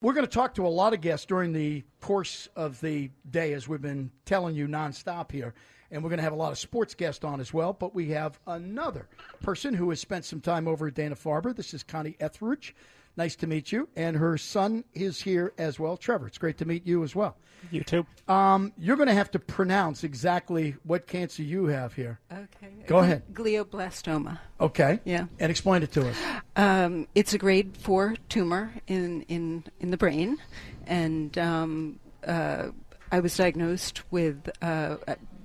[0.00, 3.52] We're going to talk to a lot of guests during the course of the day,
[3.52, 5.54] as we've been telling you nonstop here.
[5.90, 7.72] And we're going to have a lot of sports guests on as well.
[7.72, 9.08] But we have another
[9.42, 11.54] person who has spent some time over at Dana Farber.
[11.54, 12.76] This is Connie Etheridge.
[13.18, 13.88] Nice to meet you.
[13.96, 15.96] And her son is here as well.
[15.96, 17.36] Trevor, it's great to meet you as well.
[17.72, 18.06] You too.
[18.28, 22.20] Um, you're going to have to pronounce exactly what cancer you have here.
[22.32, 22.72] Okay.
[22.86, 23.24] Go ahead.
[23.32, 24.38] Glioblastoma.
[24.60, 25.00] Okay.
[25.04, 25.26] Yeah.
[25.40, 26.16] And explain it to us.
[26.54, 30.38] Um, it's a grade four tumor in, in, in the brain.
[30.86, 32.68] And um, uh,
[33.10, 34.98] I was diagnosed with, uh,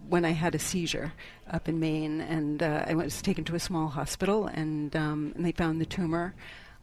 [0.07, 1.11] when I had a seizure
[1.49, 5.43] up in Maine, and uh, I was taken to a small hospital, and, um, and
[5.43, 6.35] they found the tumor.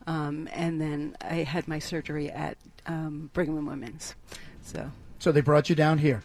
[0.06, 2.56] Um, and then I had my surgery at
[2.87, 4.15] um, Brigham and Women's.
[4.62, 6.23] So So they brought you down here.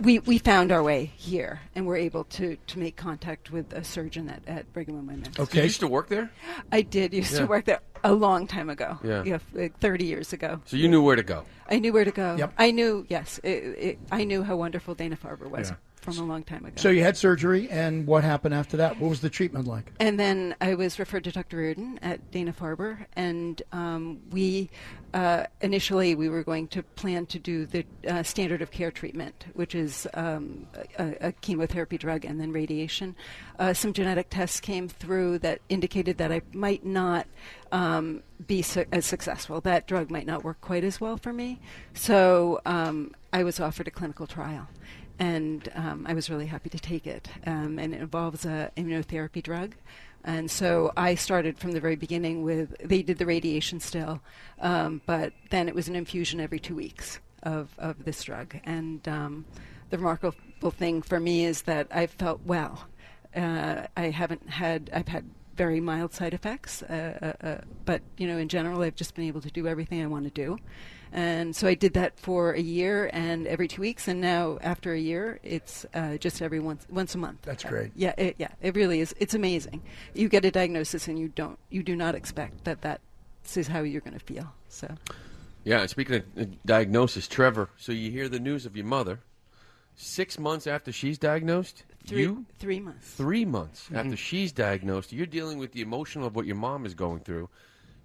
[0.00, 3.82] we, we found our way here and were able to, to make contact with a
[3.84, 5.38] surgeon at, at Brigham and Women's.
[5.38, 5.58] Okay.
[5.58, 6.30] You used to work there?
[6.72, 7.40] I did used Yeah.
[7.40, 8.98] to work there a long time ago.
[9.02, 9.38] Yeah.
[9.54, 10.60] like 30 years ago.
[10.66, 11.44] So you knew where to go.
[11.70, 12.36] I knew where to go.
[12.36, 12.54] Yep.
[12.58, 15.76] I knew, yes, it, it, I knew how wonderful Dana Farber was Yeah.
[16.14, 16.74] From a long time ago.
[16.76, 19.00] So you had surgery, and what happened after that?
[19.00, 19.92] What was the treatment like?
[20.00, 21.58] And then I was referred to Dr.
[21.58, 24.70] Reardon at Dana Farber, and um, we
[25.14, 29.46] uh, initially we were going to plan to do the uh, standard of care treatment,
[29.54, 30.66] which is um,
[30.98, 33.16] a, a chemotherapy drug and then radiation.
[33.58, 37.26] Uh, some genetic tests came through that indicated that I might not
[37.72, 39.60] um, be su- as successful.
[39.60, 41.60] That drug might not work quite as well for me.
[41.94, 44.68] So um, I was offered a clinical trial
[45.18, 47.28] and um, I was really happy to take it.
[47.46, 49.74] Um, and it involves a immunotherapy drug.
[50.24, 54.20] And so I started from the very beginning with they did the radiation still,
[54.60, 58.56] um, but then it was an infusion every two weeks of, of this drug.
[58.64, 59.44] And um,
[59.90, 62.86] the remarkable thing for me is that I've felt well.
[63.34, 65.24] Uh, I haven't had I've had
[65.58, 69.26] very mild side effects, uh, uh, uh, but you know in general I've just been
[69.26, 70.58] able to do everything I want to do.
[71.12, 74.92] And so I did that for a year and every two weeks, and now after
[74.92, 77.40] a year, it's uh, just every once once a month.
[77.42, 77.90] That's Uh, great.
[77.96, 79.14] yeah, it, yeah, it really is.
[79.18, 79.80] It's amazing.
[80.14, 83.00] You get a diagnosis, and you don't, you do not expect that that
[83.56, 84.52] is how you're going to feel.
[84.68, 84.86] So
[85.64, 89.20] Yeah, speaking of uh, diagnosis, Trevor, so you hear the news of your mother.
[90.00, 93.10] Six months after she's diagnosed, three you three months.
[93.14, 96.94] three months after she's diagnosed, you're dealing with the emotional of what your mom is
[96.94, 97.48] going through.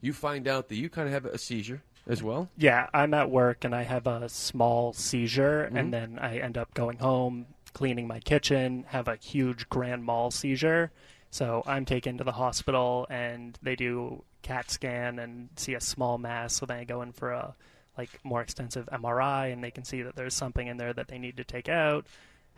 [0.01, 2.49] You find out that you kind of have a seizure as well.
[2.57, 5.79] Yeah, I'm at work and I have a small seizure, Mhm.
[5.79, 10.31] and then I end up going home, cleaning my kitchen, have a huge grand mal
[10.31, 10.91] seizure.
[11.29, 16.17] So I'm taken to the hospital, and they do CAT scan and see a small
[16.17, 16.55] mass.
[16.55, 17.55] So then I go in for a
[17.97, 21.17] like more extensive MRI, and they can see that there's something in there that they
[21.17, 22.05] need to take out.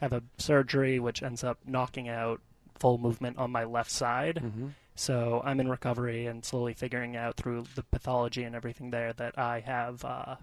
[0.02, 2.42] Have a surgery, which ends up knocking out
[2.80, 4.42] full movement on my left side.
[4.44, 4.68] Mm-hmm.
[4.96, 9.38] So I'm in recovery and slowly figuring out through the pathology and everything there that
[9.38, 10.36] I have uh,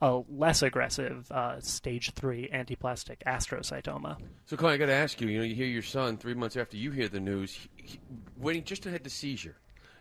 [0.00, 4.18] a less aggressive uh, stage three anaplastic astrocytoma.
[4.46, 5.28] So, Connie, I got to ask you.
[5.28, 8.00] You know, you hear your son three months after you hear the news, he, he,
[8.36, 9.56] when he just had the seizure.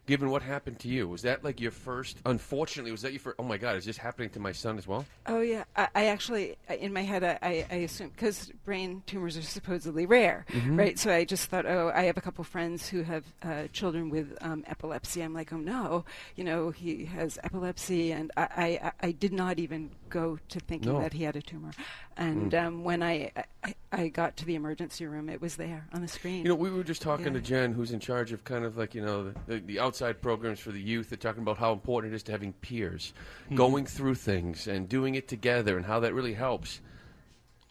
[0.05, 2.17] Given what happened to you, was that like your first?
[2.25, 3.37] Unfortunately, was that your first?
[3.39, 5.05] Oh my God, is this happening to my son as well?
[5.27, 9.37] Oh yeah, I, I actually in my head I, I, I assumed because brain tumors
[9.37, 10.77] are supposedly rare, Mhm.
[10.77, 10.99] right?
[10.99, 14.37] So I just thought, oh, I have a couple friends who have uh, children with
[14.41, 15.21] um, epilepsy.
[15.21, 16.03] I'm like, oh no,
[16.35, 20.93] you know, he has epilepsy, and I I, I did not even go to thinking
[20.93, 21.01] No.
[21.01, 21.71] that he had a tumor.
[22.15, 22.65] And Mm.
[22.67, 23.31] um, when I,
[23.63, 26.43] I I got to the emergency room, it was there on the screen.
[26.43, 27.33] You know, we were just talking Yeah.
[27.33, 30.21] to Jen, who's in charge of kind of like you know the, the, the outside
[30.21, 31.09] programs for the youth.
[31.09, 33.13] They're talking about how important it is to having peers,
[33.49, 33.55] Mhm.
[33.55, 36.79] going through things and doing it together, and how that really helps.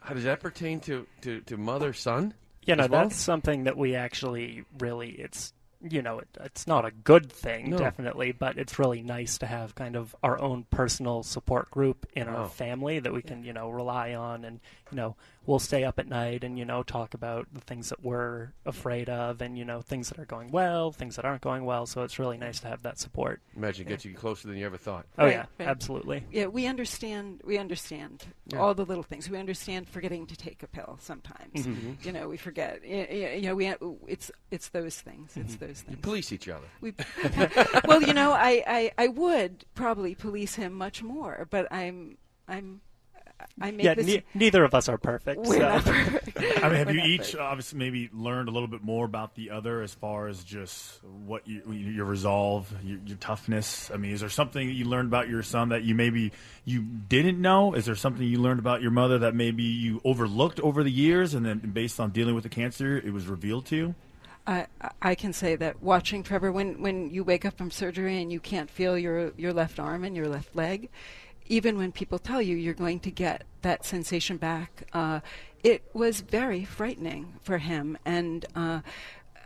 [0.00, 2.34] How does that pertain to to, to mother son?
[2.66, 3.02] You know, well?
[3.02, 5.52] that's something that we actually really it's
[5.90, 7.78] you know it, it's not a good thing No.
[7.78, 12.26] definitely, but it's really nice to have kind of our own personal support group in
[12.28, 12.42] Wow.
[12.44, 15.98] our family that we can you know rely on and you know we'll stay up
[15.98, 19.64] at night and you know talk about the things that we're afraid of and you
[19.64, 21.84] know things that are going well, things that aren't going well.
[21.86, 23.40] So it's really nice to have that support.
[23.56, 25.06] Imagine it gets you closer than you ever thought.
[25.18, 25.68] Oh Right, yeah, right.
[25.68, 26.24] absolutely.
[26.30, 27.40] Yeah, we understand.
[27.44, 28.58] We understand Yeah.
[28.60, 29.28] all the little things.
[29.28, 31.66] We understand forgetting to take a pill sometimes.
[31.66, 32.04] Mhm.
[32.04, 32.80] You know, we forget.
[32.84, 33.66] Y- y- You know, we
[34.06, 35.36] it's it's those things.
[35.36, 35.58] It's Mhm.
[35.58, 35.98] those those things.
[36.02, 36.66] Police each other.
[36.82, 36.92] We,
[37.86, 42.82] well, you know, I, I, I would probably police him much more, but I'm I'm
[43.60, 44.06] I make yeah, this.
[44.06, 45.40] ne- neither of us are perfect.
[45.40, 45.58] We're so.
[45.60, 46.38] not perfect.
[46.62, 47.38] I mean, have We're you each perfect.
[47.38, 51.46] obviously maybe learned a little bit more about the other as far as just what
[51.46, 53.90] you, your resolve, your, your toughness?
[53.92, 56.32] I mean, is there something that you learned about your son that you maybe
[56.64, 57.74] you didn't know?
[57.74, 61.34] Is there something you learned about your mother that maybe you overlooked over the years,
[61.34, 63.94] and then based on dealing with the cancer, it was revealed to you?
[64.46, 64.66] I,
[65.00, 68.40] I can say that watching Trevor, when, when you wake up from surgery and you
[68.40, 70.88] can't feel your, your left arm and your left leg,
[71.48, 75.20] even when people tell you you're going to get that sensation back, uh,
[75.62, 77.96] it was very frightening for him.
[78.04, 78.80] And uh,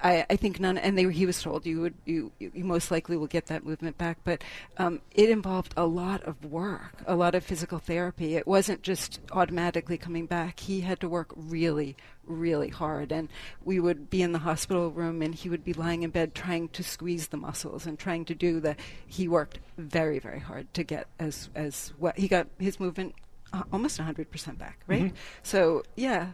[0.03, 3.17] I, I think none, and they, he was told you would, you, you most likely
[3.17, 4.19] will get that movement back.
[4.25, 4.43] But
[4.79, 8.37] um, it involved a lot of work, a lot of physical therapy.
[8.37, 10.61] It wasn't just automatically coming back.
[10.61, 11.97] He had to work really,
[12.27, 13.13] really hard.
[13.13, 13.29] And
[13.65, 16.69] we would be in the hospital room, and he would be lying in bed trying
[16.71, 18.77] to squeeze the muscles and trying to do the.
[19.07, 23.15] He worked very, very hard to get as as what he got his movement
[23.53, 25.13] uh, almost 100% back, right?
[25.43, 26.33] So yeah,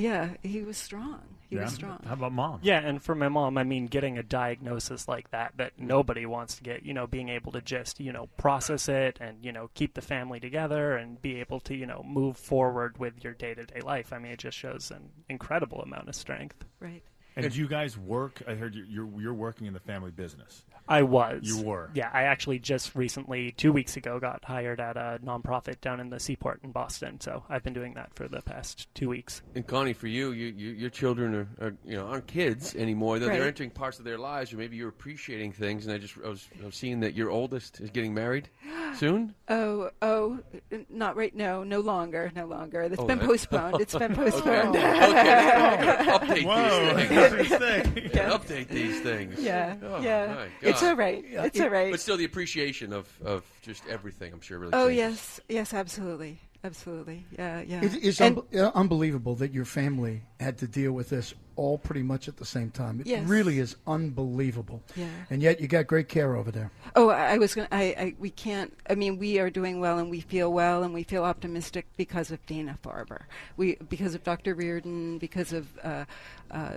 [0.00, 1.20] yeah, he was strong.
[1.48, 1.98] He was strong.
[2.06, 2.60] How about mom?
[2.62, 6.54] Yeah, and for my mom, I mean, getting a diagnosis like that that nobody wants
[6.56, 9.68] to get, you know, being able to just, you know, process it and, you know,
[9.74, 13.54] keep the family together and be able to, you know, move forward with your day
[13.54, 14.12] to day life.
[14.12, 16.64] I mean, it just shows an incredible amount of strength.
[16.78, 17.02] Right.
[17.44, 18.42] And did you guys work?
[18.46, 20.64] I heard you- you're you're working in the family business.
[20.88, 21.42] I was.
[21.44, 21.90] You were.
[21.94, 26.10] Yeah, I actually just recently, two weeks ago, got hired at a nonprofit down in
[26.10, 27.20] the seaport in Boston.
[27.20, 29.40] So I've been doing that for the past two weeks.
[29.54, 33.20] And Connie, for you, you, you your children are, are you know aren't kids anymore.
[33.20, 35.86] They're, they're entering parts of their lives, or maybe you're appreciating things.
[35.86, 38.48] And I just I was, I was seeing that your oldest is getting married
[38.96, 39.34] soon.
[39.52, 40.38] Oh, oh,
[40.88, 41.34] not right.
[41.34, 42.82] No, no longer, no longer.
[42.82, 43.80] It's Oh, been that- postponed.
[43.80, 44.76] It's been postponed.
[44.76, 47.29] okay, update these things.
[47.38, 48.10] interesting.
[48.10, 49.38] Update these things.
[49.40, 50.44] yeah, Oh, yeah.
[50.62, 50.88] It's God.
[50.90, 51.24] all right.
[51.30, 51.90] It's all right.
[51.90, 54.72] But still, the appreciation of, of just everything, I'm sure, really.
[54.74, 54.96] Oh changes.
[54.98, 57.24] yes, yes, absolutely, absolutely.
[57.38, 57.84] Yeah, yeah.
[57.84, 62.02] It, it's un- uh, unbelievable that your family had to deal with this all pretty
[62.02, 63.00] much at the same time.
[63.00, 63.28] It Yes.
[63.28, 64.82] really is unbelievable.
[64.96, 65.08] Yeah.
[65.28, 66.70] And yet you got great care over there.
[66.96, 67.68] Oh, I I was going.
[67.68, 68.14] to I, I.
[68.18, 68.72] We can't.
[68.88, 72.30] I mean, we are doing well, and we feel well, and we feel optimistic because
[72.30, 73.22] of Dana Farber.
[73.58, 74.54] We because of Dr.
[74.54, 76.04] Reardon, because of uh,
[76.50, 76.70] uh,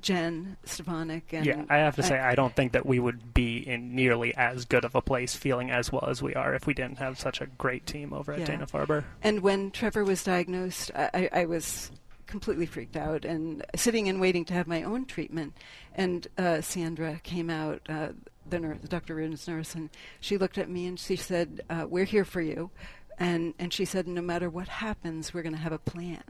[0.00, 3.49] Jen Stefanik, and yeah, I have to say, I don't think that we would be
[3.66, 6.74] in nearly as good of a place feeling as well as we are if we
[6.74, 8.46] didn't have such a great team over at Yeah.
[8.46, 9.04] Dana Farber.
[9.22, 11.90] And when Trevor was diagnosed, I, I I was
[12.26, 15.52] completely freaked out and sitting and waiting to have my own treatment.
[15.96, 18.10] And uh, Sandra came out, uh,
[18.48, 19.16] the nurse, Dr.
[19.16, 19.90] Reardon's nurse, and
[20.20, 22.70] she looked at me and she said, uh, "We're here for you."
[23.18, 26.22] And and she said, "No matter what happens, we're going to have a plan."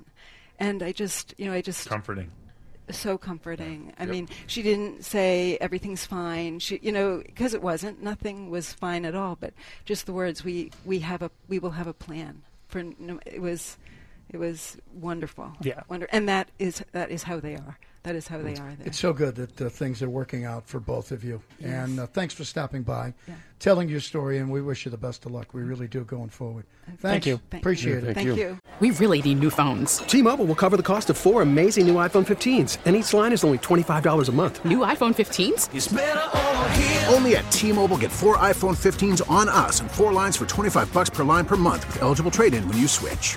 [0.59, 2.31] And I just, you know, I just Comforting.
[2.99, 3.93] So comforting.
[3.99, 4.11] I Yep.
[4.11, 6.59] mean, she didn't say everything's fine.
[6.59, 8.03] She, you know, because it wasn't.
[8.03, 9.37] Nothing was fine at all.
[9.37, 9.55] But
[9.85, 12.43] just the words, we we have a we will have a plan.
[12.69, 13.77] For no, it was,
[14.31, 15.53] it was wonderful.
[15.63, 15.81] Yeah.
[15.89, 17.79] Wonder, and that is that is how they are.
[18.03, 18.87] That is how they are there.
[18.87, 21.43] It's so good that uh, things are working out for both of you.
[21.59, 21.69] Yes.
[21.87, 23.35] And uh, thanks for stopping by, Yeah.
[23.59, 25.53] telling your story, and we wish you the best of luck.
[25.53, 26.65] We really do going forward.
[27.01, 27.27] Thanks.
[27.27, 27.43] you.
[27.51, 28.15] Thank- Appreciate Yeah, it.
[28.15, 28.35] thank Thank you.
[28.43, 28.59] you.
[28.81, 29.99] We really need new phones.
[29.99, 33.45] T-Mobile will cover the cost of four amazing new iPhone 15s, and each line is
[33.45, 34.65] only $25 a month.
[34.65, 35.69] New iPhone 15s?
[37.15, 41.11] Only at T-Mobile get four iPhone 15s on us and four lines for 25 bucks
[41.11, 43.37] per line per month with eligible trade-in when you switch.